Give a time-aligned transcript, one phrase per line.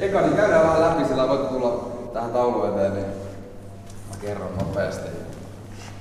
[0.00, 3.06] Eka, niin käydään vähän läpi, sillä voit tulla tähän tauluun eteen, niin
[4.10, 5.08] mä kerron nopeasti.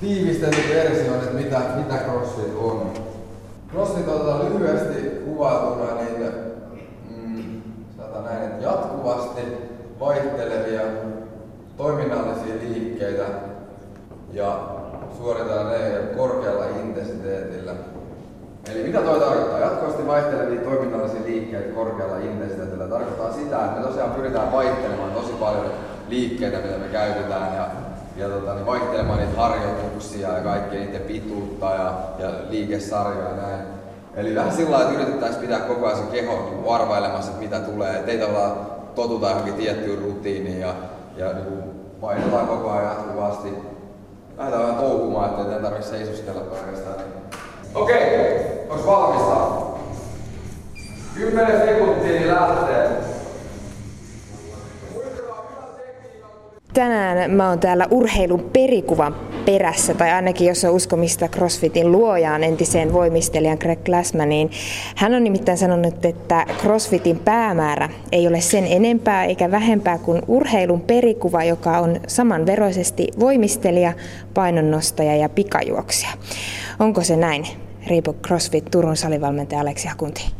[0.02, 2.94] Tiivistelty versio, että mitä, mitä CrossFit on.
[3.72, 6.34] CrossFit otetaan lyhyesti kuvatuna, niin
[7.10, 7.62] mm,
[8.24, 9.42] näin, että jatkuvasti
[10.00, 10.82] vaihtelevia
[11.78, 13.26] toiminnallisia liikkeitä
[14.34, 14.60] ja
[15.18, 17.72] suoritetaan ne korkealla intensiteetillä.
[18.68, 19.60] Eli mitä toi tarkoittaa?
[19.60, 25.66] Jatkuvasti vaihtelevia toiminnallisia liikkeitä korkealla intensiteetillä tarkoittaa sitä, että me tosiaan pyritään vaihtelemaan tosi paljon
[26.10, 27.68] liikkeitä, mitä me käytetään ja,
[28.18, 33.66] ja tota, niin vaihtelemaan niitä harjoituksia ja kaikkea niiden pituutta ja, ja liikesarjoja ja näin.
[34.16, 37.60] Eli vähän sillä lailla, että yritettäisiin pitää koko ajan se keho niin arvailemassa, että mitä
[37.60, 37.96] tulee.
[37.96, 38.58] Että ei tavallaan
[38.96, 40.74] totuta johonkin tiettyyn rutiiniin ja,
[41.18, 41.64] ja niin
[42.02, 43.54] vaihdellaan koko ajan jatkuvasti.
[44.38, 46.96] Lähdetään vähän touhumaan, ettei tarvitse seisostella pelkästään.
[47.76, 48.30] Okei,
[48.86, 49.60] valmista?
[51.16, 52.90] 10 sekuntia niin lähtee.
[56.74, 62.94] Tänään mä oon täällä urheilun perikuvan perässä, tai ainakin jos on uskomista CrossFitin luojaan entiseen
[62.94, 64.52] voimistelijan Greg Glassmaniin.
[64.96, 70.82] Hän on nimittäin sanonut, että CrossFitin päämäärä ei ole sen enempää eikä vähempää kuin urheilun
[70.82, 73.94] perikuva, joka on samanveroisesti voimistelija,
[74.34, 76.10] painonnostaja ja pikajuoksija.
[76.80, 77.48] Onko se näin?
[77.88, 80.32] Reebok CrossFit Turun salivalmentaja Aleksi Hakunti.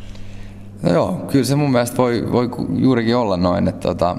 [0.84, 4.18] No joo, kyllä se mun mielestä voi, voi juurikin olla noin, että tota,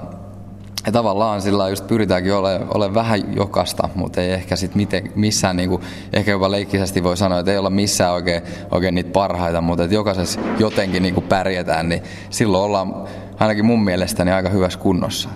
[0.85, 5.57] ja tavallaan sillä just pyritäänkin ole, ole vähän jokasta, mutta ei ehkä sit miten, missään,
[5.57, 5.81] niinku,
[6.13, 9.95] ehkä jopa leikkisesti voi sanoa, että ei olla missään oikein, oikein niitä parhaita, mutta että
[9.95, 13.07] jokaisessa jotenkin niinku pärjätään, niin silloin ollaan
[13.39, 15.29] ainakin mun mielestäni aika hyvässä kunnossa.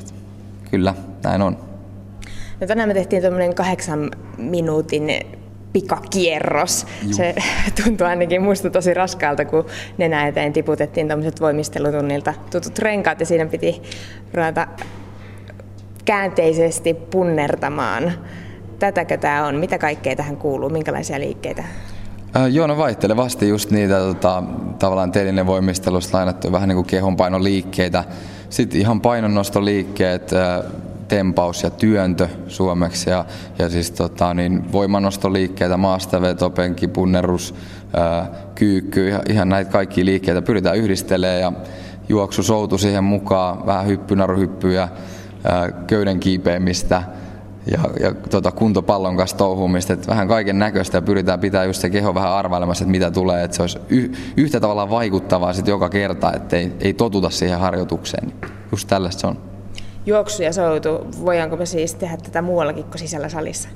[0.71, 1.57] Kyllä, näin on.
[2.61, 5.07] No tänään me tehtiin tuommoinen kahdeksan minuutin
[5.75, 6.85] pikakierros.
[7.03, 7.13] Juh.
[7.13, 7.35] Se
[7.83, 9.65] tuntui ainakin muista tosi raskaalta, kun
[9.97, 13.81] nenä eteen tiputettiin tuommoiset voimistelutunnilta tutut renkaat ja siinä piti
[14.33, 14.67] ruveta
[16.05, 18.11] käänteisesti punnertamaan.
[18.79, 19.55] Tätäkö tämä on?
[19.55, 20.69] Mitä kaikkea tähän kuuluu?
[20.69, 21.63] Minkälaisia liikkeitä?
[22.35, 24.43] Äh, joo, no vaihtelevasti just niitä tota,
[24.79, 28.03] tavallaan telinen voimistelusta lainattu vähän niin kuin kehonpainoliikkeitä.
[28.49, 30.71] Sitten ihan painonnostoliikkeet, äh,
[31.07, 33.09] tempaus ja työntö suomeksi.
[33.09, 33.25] Ja,
[33.59, 37.55] ja siis tota, niin voimanostoliikkeitä, maastaveto, penkki, punnerus,
[37.93, 41.51] ää, kyykky, ihan, ihan näitä kaikki liikkeitä pyritään yhdistelemään ja
[42.09, 44.89] juoksu soutu siihen mukaan, vähän hyppynaruhyppyjä,
[45.87, 47.03] köyden kiipeämistä
[47.71, 51.89] ja, ja tota, kuntopallon kanssa touhumista, että vähän kaiken näköistä ja pyritään pitää just se
[51.89, 55.89] keho vähän arvailemassa, että mitä tulee, että se olisi y, yhtä tavalla vaikuttavaa sitten joka
[55.89, 58.33] kerta, että ei, ei totuta siihen harjoitukseen.
[58.71, 59.37] Just tällaista se on
[60.05, 63.69] juoksu ja soutu, voidaanko me siis tehdä tätä muuallakin kuin sisällä salissa?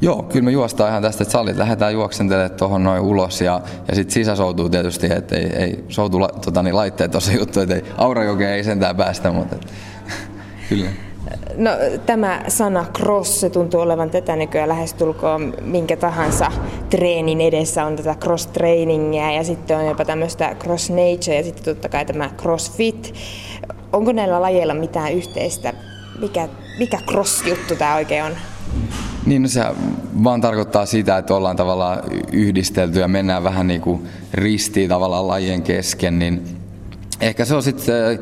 [0.00, 3.94] Joo, kyllä me juostaan ihan tästä, että salit lähdetään juoksentelemaan tuohon noin ulos ja, ja
[3.94, 8.52] sitten sisäsoutuu tietysti, että ei, ei soutu tota, niin laitteet tuossa juttu, että ei, Aurajokeen
[8.52, 9.66] ei sentään päästä, mutta et,
[10.68, 10.90] kyllä.
[11.56, 11.70] No,
[12.06, 16.52] tämä sana cross, se tuntuu olevan tätä nykyään lähestulkoon minkä tahansa
[16.90, 21.88] treenin edessä on tätä cross-trainingia ja sitten on jopa tämmöistä cross nature ja sitten totta
[21.88, 23.14] kai tämä crossfit.
[23.92, 25.72] Onko näillä lajeilla mitään yhteistä?
[26.20, 26.48] Mikä,
[26.78, 28.32] mikä cross-juttu tämä oikein on?
[29.26, 29.60] Niin, no se
[30.24, 31.98] vaan tarkoittaa sitä, että ollaan tavallaan
[32.32, 36.44] yhdistelty ja mennään vähän niin kuin ristiin tavallaan lajien kesken, niin
[37.20, 38.18] ehkä se on sitten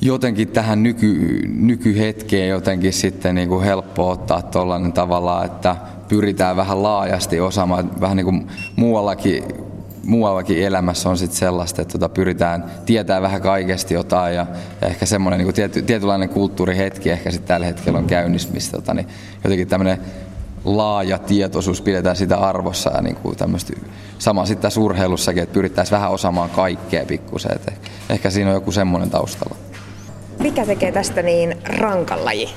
[0.00, 5.76] jotenkin tähän nyky, nykyhetkeen jotenkin sitten niin kuin helppo ottaa tuollainen tavallaan, että
[6.08, 8.46] pyritään vähän laajasti osaamaan, vähän niin kuin
[8.76, 9.44] muuallakin,
[10.06, 14.46] muuallakin elämässä on sitten sellaista, että tota pyritään tietää vähän kaikesti jotain ja,
[14.80, 18.94] ja ehkä semmoinen niin tiety, tietynlainen kulttuurihetki ehkä sitten tällä hetkellä on käynnissä, missä tota,
[18.94, 19.08] niin
[19.44, 19.98] jotenkin tämmöinen
[20.64, 23.36] laaja tietoisuus pidetään sitä arvossa ja niin kuin
[24.18, 27.52] sama sitten tässä urheilussakin, että pyrittäisiin vähän osaamaan kaikkea pikkusen.
[27.52, 29.56] Ehkä, ehkä siinä on joku semmoinen taustalla.
[30.38, 32.48] Mikä tekee tästä niin rankan laji?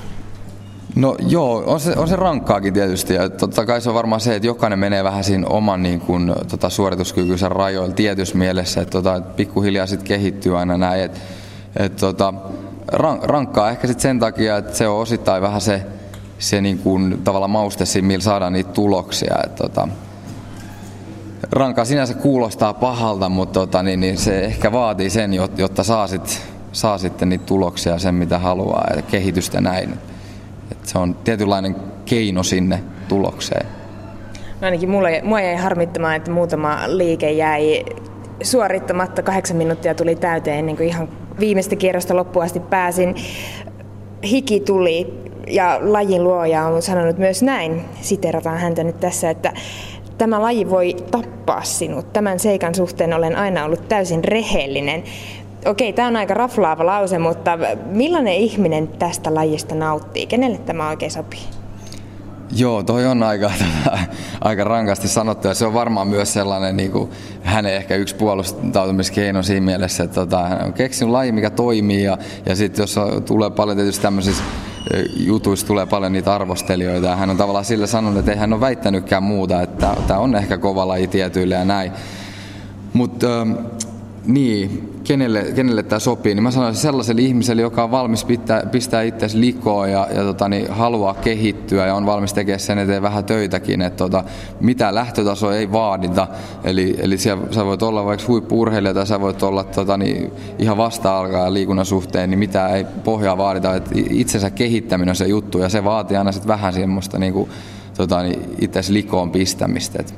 [0.96, 4.36] No joo, on se, on se rankkaakin tietysti ja totta kai se on varmaan se,
[4.36, 9.22] että jokainen menee vähän siinä oman niin kuin, tota, suorituskykyisen rajoilla tietyssä mielessä, että tota,
[9.36, 11.02] pikkuhiljaa sitten kehittyy aina näin.
[11.02, 11.22] Et,
[11.78, 12.34] et, tota,
[12.88, 15.82] rank, rankkaa ehkä sitten sen takia, että se on osittain vähän se,
[16.40, 19.36] se niin kuin, tavallaan mauste siinä, millä saadaan niitä tuloksia.
[19.46, 19.88] Et, tota,
[21.52, 26.38] rankkaa sinänsä kuulostaa pahalta, mutta tota, niin, niin se ehkä vaatii sen, jotta saa sitten
[26.72, 30.00] saa sitten niitä tuloksia sen mitä haluaa ja kehitystä näin.
[30.90, 31.76] Se on tietynlainen
[32.06, 33.66] keino sinne tulokseen.
[34.62, 37.86] No ainakin mulle, mua jäi harmittamaan, että muutama liike jäi
[38.44, 39.24] suorittamatta.
[39.24, 41.10] Kahdeksan minuuttia tuli täyteen ennen kuin ihan
[41.40, 43.16] viimeistä kierrosta loppuun asti pääsin.
[44.24, 45.14] Hiki tuli
[45.48, 49.54] ja lajin luoja on sanonut myös näin, siterataan häntä nyt tässä, että
[50.18, 52.14] tämä laji voi tappaa sinut.
[52.14, 55.04] Tämän seikan suhteen olen aina ollut täysin rehellinen.
[55.66, 60.28] Okei, tämä on aika raflaava lause, mutta millainen ihminen tästä lajista nauttii?
[60.28, 61.44] Kenelle tämä oikein sopii?
[62.56, 63.52] Joo, toi on aika,
[64.42, 67.10] aika rankasti sanottu ja se on varmaan myös sellainen niin kuin,
[67.44, 72.18] hänen ehkä yksi puolustautumiskeino siinä mielessä, että tota, hän on keksinyt laji, mikä toimii ja,
[72.46, 72.96] ja sitten jos
[73.26, 74.44] tulee paljon tietysti tämmöisissä
[75.18, 78.62] jutuissa tulee paljon niitä arvostelijoita ja hän on tavallaan sillä sanonut, että ei hän ole
[78.62, 81.92] väittänytkään muuta, että tämä on ehkä kova laji tietyille ja näin.
[82.94, 83.48] Mutta
[84.26, 89.02] niin, kenelle, kenelle tämä sopii, niin mä sanoisin sellaiselle ihmiselle, joka on valmis pitää, pistää
[89.02, 93.26] itseäsi likoa ja, ja tota, niin, haluaa kehittyä ja on valmis tekemään sen eteen vähän
[93.26, 94.24] töitäkin, että tota,
[94.60, 96.28] mitä lähtötaso ei vaadita.
[96.64, 100.78] Eli, eli siellä, sä voit olla vaikka huippuurheilija tai sä voit olla tota, niin, ihan
[100.78, 103.76] vasta-alkaa liikunnan suhteen, niin mitä ei pohjaa vaadita.
[103.76, 107.50] Että itsensä kehittäminen on se juttu ja se vaatii aina sit vähän semmoista niin kuin,
[107.98, 110.00] tota, niin, itsesi likoon pistämistä.
[110.00, 110.14] Et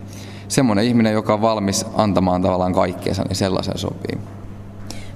[0.52, 4.18] semmoinen ihminen, joka on valmis antamaan tavallaan kaikkeensa, niin sellaisen sopii.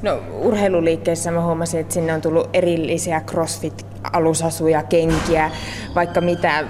[0.02, 5.52] No urheiluliikkeessä mä huomasin, että sinne on tullut erillisiä CrossFit-alusasuja, kenkiä,
[5.96, 6.66] vaikka mitä.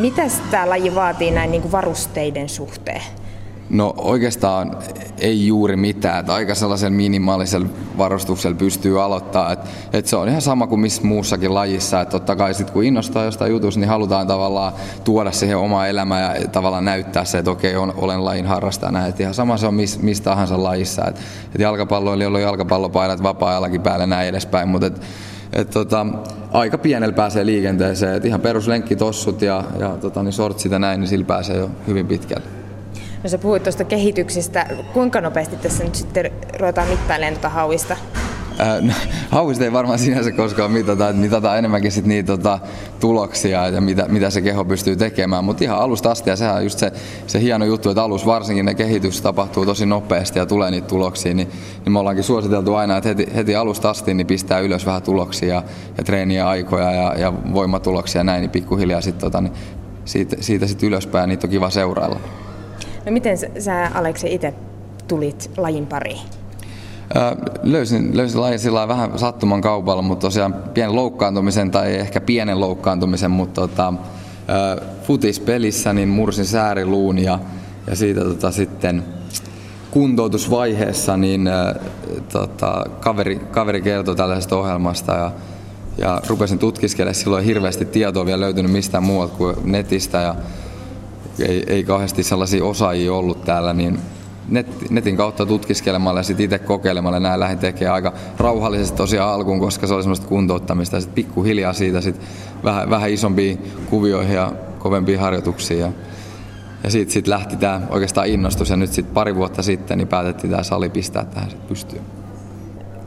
[0.00, 3.02] Mitä tämä laji vaatii näin niin kuin varusteiden suhteen?
[3.70, 4.76] No oikeastaan
[5.18, 6.20] ei juuri mitään.
[6.20, 7.68] Että aika sellaisen minimaalisella
[7.98, 9.52] varustuksella pystyy aloittaa.
[9.52, 12.00] Että et se on ihan sama kuin missä muussakin lajissa.
[12.00, 14.72] Että totta kai sit kun innostaa jostain jutusta, niin halutaan tavallaan
[15.04, 19.06] tuoda siihen oma elämä ja tavallaan näyttää se, että okei, on, olen lajin harrastajana.
[19.06, 21.04] Että ihan sama se on missä mis tahansa lajissa.
[21.08, 21.20] Että
[21.54, 24.68] et jalkapalloilla on jalkapallopaidat vapaa-ajallakin päälle näin edespäin.
[24.68, 25.00] Mutta et,
[25.52, 26.06] et tota,
[26.52, 28.14] aika pienellä pääsee liikenteeseen.
[28.14, 32.06] Et ihan peruslenkkitossut ja, ja tota, niin sortsit ja näin, niin sillä pääsee jo hyvin
[32.06, 32.63] pitkälle.
[33.24, 34.66] No sä puhuit tuosta kehityksestä.
[34.92, 37.96] Kuinka nopeasti tässä nyt sitten ruvetaan mittailemaan tuota hauista?
[38.60, 38.92] Äh, no,
[39.30, 42.58] hauista ei varmaan sinänsä koskaan mitata, että mitataan enemmänkin sit niitä tota,
[43.00, 46.62] tuloksia ja mitä, mitä se keho pystyy tekemään, mutta ihan alusta asti ja sehän on
[46.62, 46.92] just se,
[47.26, 51.34] se hieno juttu, että alus varsinkin ne kehitys tapahtuu tosi nopeasti ja tulee niitä tuloksia,
[51.34, 51.48] niin,
[51.84, 55.62] niin me ollaankin suositeltu aina, että heti, heti alusta asti niin pistää ylös vähän tuloksia
[55.98, 59.52] ja treeniä aikoja ja, ja voimatuloksia ja näin, niin pikkuhiljaa sit, tota, niin
[60.04, 62.20] siitä, siitä sitten ylöspäin niitä on kiva seurailla.
[63.06, 64.54] No miten sä Aleksi itse
[65.08, 66.20] tulit lajin pariin?
[67.62, 73.30] löysin, löysin lajin sillä vähän sattuman kaupalla, mutta tosiaan pienen loukkaantumisen tai ehkä pienen loukkaantumisen,
[73.30, 73.92] mutta tota,
[75.02, 77.38] futispelissä niin mursin sääriluun ja,
[77.86, 79.04] ja siitä tota, sitten
[79.90, 81.50] kuntoutusvaiheessa niin
[82.32, 85.32] tota, kaveri, kaveri kertoi tällaisesta ohjelmasta ja,
[85.98, 90.34] ja rupesin tutkiskelemaan silloin hirveästi tietoa vielä löytynyt mistään muualta kuin netistä ja
[91.38, 93.98] ei, ei kauheasti sellaisia osaajia ollut täällä, niin
[94.48, 99.60] net, netin kautta tutkiskelemalla ja sitten itse kokeilemalla näin lähdin tekemään aika rauhallisesti tosiaan alkuun,
[99.60, 102.20] koska se oli semmoista kuntouttamista ja sitten pikkuhiljaa siitä sit
[102.64, 105.92] vähän, vähän isompiin kuvioihin ja kovempiin harjoituksiin ja,
[106.84, 110.50] ja siitä sit lähti tämä oikeastaan innostus ja nyt sitten pari vuotta sitten niin päätettiin
[110.50, 112.02] tämä sali pistää tähän sitten pystyyn.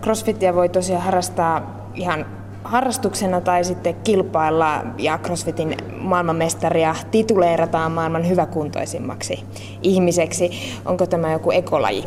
[0.02, 2.26] Crossfitia voi tosiaan harrastaa ihan
[2.64, 9.44] harrastuksena tai sitten kilpailla ja CrossFitin maailmanmestaria tituleerataan maailman hyväkuntoisimmaksi
[9.84, 10.52] ihmiseksi.
[10.86, 12.06] Onko tämä joku ekolaji?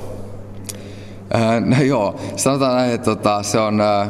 [1.34, 3.80] Äh, no joo, sanotaan näin, että tota, se on...
[3.80, 4.08] Äh,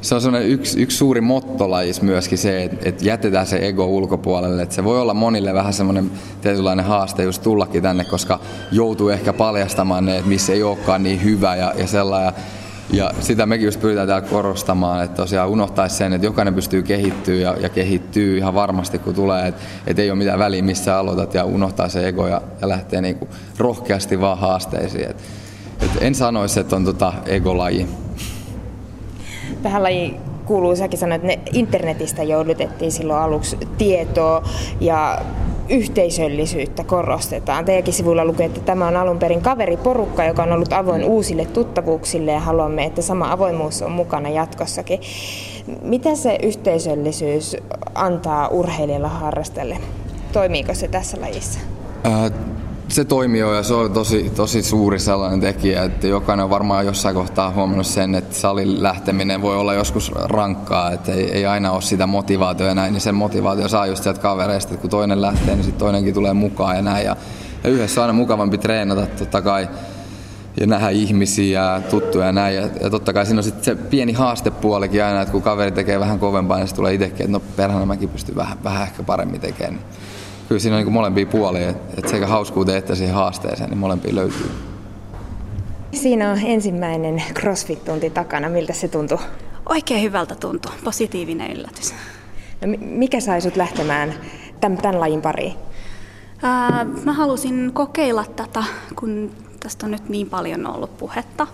[0.00, 4.62] se on sellainen yksi, yksi suuri mottolajis myöskin se, että, että jätetään se ego ulkopuolelle.
[4.62, 6.10] Että se voi olla monille vähän semmoinen
[6.40, 8.40] tietynlainen haaste just tullakin tänne, koska
[8.72, 12.32] joutuu ehkä paljastamaan ne, että missä ei olekaan niin hyvä ja, ja sellainen.
[12.92, 17.34] Ja sitä mekin just pyritään täällä korostamaan, että tosiaan unohtaisi sen, että jokainen pystyy kehittyä
[17.34, 21.34] ja, ja kehittyy ihan varmasti kun tulee, että, että ei ole mitään väliä missä aloitat
[21.34, 23.28] ja unohtaa se ego ja, ja lähtee niinku
[23.58, 25.10] rohkeasti vaan haasteisiin.
[25.10, 25.16] Et,
[25.82, 27.86] et en sanoisi, että on tota egolaji.
[29.62, 34.42] Tähän lajiin kuuluu, säkin sanoit, että ne internetistä joudutettiin silloin aluksi tietoa
[34.80, 35.18] ja
[35.68, 37.64] yhteisöllisyyttä korostetaan.
[37.64, 42.32] Teidänkin sivuilla lukee, että tämä on alun perin kaveriporukka, joka on ollut avoin uusille tuttavuuksille
[42.32, 45.00] ja haluamme, että sama avoimuus on mukana jatkossakin.
[45.82, 47.56] Mitä se yhteisöllisyys
[47.94, 49.78] antaa urheilijalle harrastajalle?
[50.32, 51.60] Toimiiko se tässä lajissa?
[52.06, 52.32] Äh,
[52.88, 57.14] se toimii ja se on tosi, tosi suuri sellainen tekijä, että jokainen on varmaan jossain
[57.14, 61.82] kohtaa huomannut sen, että salin lähteminen voi olla joskus rankkaa, että ei, ei aina ole
[61.82, 65.64] sitä motivaatiota näin, niin sen motivaatio saa just sieltä kavereista, että kun toinen lähtee, niin
[65.64, 67.04] sitten toinenkin tulee mukaan ja näin.
[67.04, 67.16] Ja,
[67.64, 69.68] ja yhdessä on aina mukavampi treenata totta kai
[70.60, 72.56] ja nähdä ihmisiä ja tuttuja ja näin.
[72.56, 76.00] Ja, ja totta kai siinä on sitten se pieni haastepuolikin aina, että kun kaveri tekee
[76.00, 79.40] vähän kovempaa, niin se tulee itsekin, että no perhana mäkin pystyn vähän, vähän ehkä paremmin
[79.40, 79.74] tekemään.
[79.74, 79.84] Niin
[80.48, 84.50] kyllä siinä on niin molempia puolia, että sekä hauskuuteen että siihen haasteeseen, niin molempia löytyy.
[85.92, 88.48] Siinä on ensimmäinen CrossFit-tunti takana.
[88.48, 89.20] Miltä se tuntuu?
[89.68, 90.72] Oikein hyvältä tuntuu.
[90.84, 91.94] Positiivinen yllätys.
[92.60, 94.14] No, mikä sai sut lähtemään
[94.60, 95.54] tämän, tämän lajin pariin?
[96.42, 98.64] Ää, mä halusin kokeilla tätä,
[98.96, 101.46] kun tästä on nyt niin paljon ollut puhetta.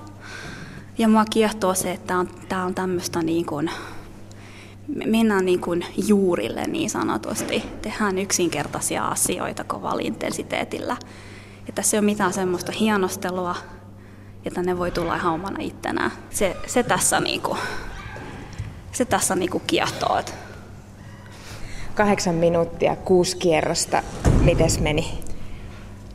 [0.98, 3.70] Ja mua kiehtoo se, että on, tämä on tämmöistä niin kuin,
[5.06, 7.62] mennään niin kuin juurille niin sanotusti.
[7.82, 10.96] Tehdään yksinkertaisia asioita kovalla intensiteetillä.
[11.68, 13.56] Että se ei ole mitään semmoista hienostelua,
[14.44, 16.10] että ne voi tulla ihan omana ittenään.
[16.30, 17.58] Se, se tässä, niin kuin,
[18.92, 20.22] se tässä niin kuin kiehtoo.
[21.94, 24.02] Kahdeksan minuuttia, kuusi kierrosta.
[24.40, 25.18] Mites meni?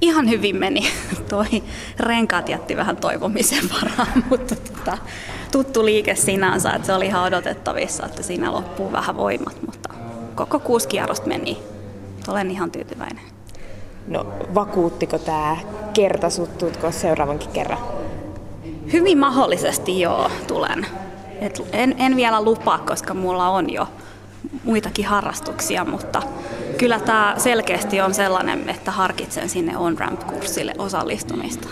[0.01, 0.87] Ihan hyvin meni.
[1.29, 1.63] Toi
[1.99, 4.97] renkaat jätti vähän toivomisen varaan, mutta tota,
[5.51, 9.89] tuttu liike sinänsä, että se oli ihan odotettavissa, että siinä loppuu vähän voimat, mutta
[10.35, 11.57] koko kuusi kierrosta meni.
[12.27, 13.23] Olen ihan tyytyväinen.
[14.07, 14.25] No
[14.55, 15.57] vakuuttiko tämä
[15.93, 17.79] kerta sut, tuutko seuraavankin kerran?
[18.93, 20.85] Hyvin mahdollisesti joo, tulen.
[21.41, 23.87] Et en, en vielä lupaa, koska mulla on jo
[24.63, 26.21] muitakin harrastuksia, mutta
[26.77, 31.67] kyllä tämä selkeästi on sellainen, että harkitsen sinne on-ramp-kurssille osallistumista.